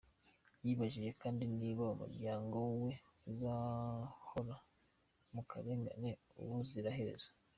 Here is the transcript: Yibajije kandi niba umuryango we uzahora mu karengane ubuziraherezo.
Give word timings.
Yibajije 0.65 1.09
kandi 1.21 1.43
niba 1.59 1.83
umuryango 1.95 2.57
we 2.83 2.91
uzahora 3.29 4.55
mu 5.33 5.41
karengane 5.49 6.11
ubuziraherezo. 6.41 7.29